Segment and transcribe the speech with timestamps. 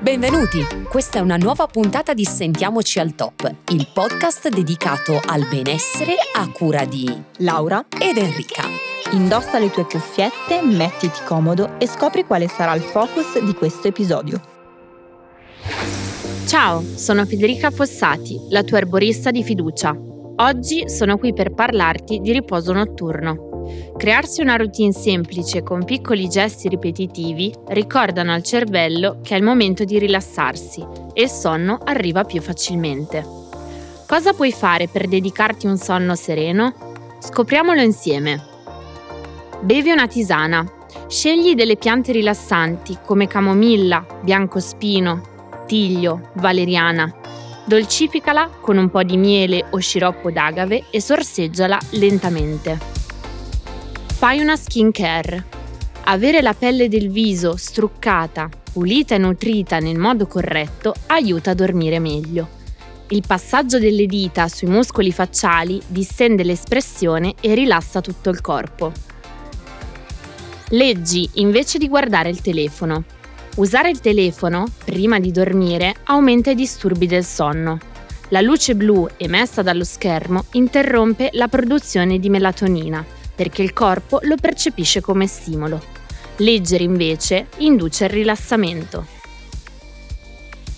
[0.00, 0.60] Benvenuti!
[0.88, 6.50] Questa è una nuova puntata di Sentiamoci al Top, il podcast dedicato al benessere a
[6.50, 8.64] cura di Laura ed Enrica.
[9.12, 14.38] Indossa le tue cuffiette, mettiti comodo e scopri quale sarà il focus di questo episodio.
[16.46, 19.96] Ciao, sono Federica Fossati, la tua erborista di fiducia.
[20.36, 23.55] Oggi sono qui per parlarti di riposo notturno.
[23.96, 29.84] Crearsi una routine semplice con piccoli gesti ripetitivi ricordano al cervello che è il momento
[29.84, 33.24] di rilassarsi e il sonno arriva più facilmente.
[34.06, 36.74] Cosa puoi fare per dedicarti un sonno sereno?
[37.18, 38.40] Scopriamolo insieme.
[39.60, 40.64] Bevi una tisana.
[41.08, 45.22] Scegli delle piante rilassanti come camomilla, biancospino,
[45.66, 47.12] tiglio, valeriana.
[47.64, 52.95] Dolcificala con un po' di miele o sciroppo d'agave e sorseggiala lentamente.
[54.16, 55.44] Fai una skincare.
[56.04, 61.98] Avere la pelle del viso struccata, pulita e nutrita nel modo corretto aiuta a dormire
[61.98, 62.48] meglio.
[63.08, 68.90] Il passaggio delle dita sui muscoli facciali distende l'espressione e rilassa tutto il corpo.
[70.70, 73.04] Leggi invece di guardare il telefono.
[73.56, 77.78] Usare il telefono, prima di dormire, aumenta i disturbi del sonno.
[78.30, 83.04] La luce blu emessa dallo schermo interrompe la produzione di melatonina,
[83.36, 85.80] perché il corpo lo percepisce come stimolo.
[86.38, 89.06] Leggere invece induce il rilassamento.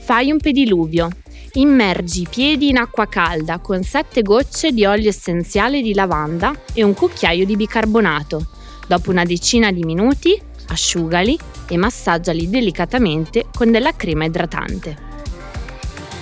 [0.00, 1.08] Fai un pediluvio.
[1.54, 6.82] Immergi i piedi in acqua calda con 7 gocce di olio essenziale di lavanda e
[6.82, 8.46] un cucchiaio di bicarbonato.
[8.86, 15.10] Dopo una decina di minuti, asciugali e massaggiali delicatamente con della crema idratante.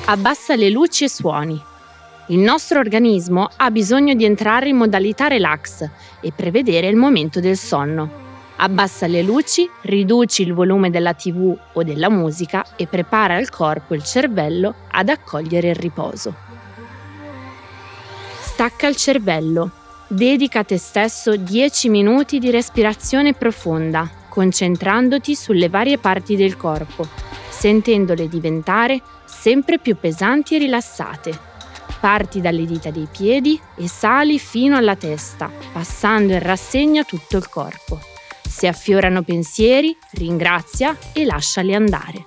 [0.06, 1.69] Abbassa le luci e suoni.
[2.26, 5.88] Il nostro organismo ha bisogno di entrare in modalità relax
[6.20, 8.28] e prevedere il momento del sonno.
[8.56, 13.94] Abbassa le luci, riduci il volume della tv o della musica e prepara il corpo
[13.94, 16.34] e il cervello ad accogliere il riposo.
[18.42, 19.70] Stacca il cervello.
[20.06, 27.08] Dedica a te stesso 10 minuti di respirazione profonda, concentrandoti sulle varie parti del corpo,
[27.48, 31.49] sentendole diventare sempre più pesanti e rilassate.
[32.00, 37.48] Parti dalle dita dei piedi e sali fino alla testa, passando in rassegna tutto il
[37.48, 38.00] corpo.
[38.48, 42.26] Se affiorano pensieri, ringrazia e lasciali andare.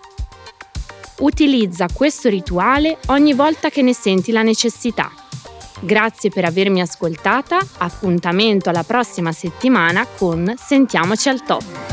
[1.19, 5.11] Utilizza questo rituale ogni volta che ne senti la necessità.
[5.79, 11.92] Grazie per avermi ascoltata, appuntamento alla prossima settimana con Sentiamoci al top.